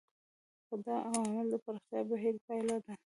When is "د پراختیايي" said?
1.51-2.05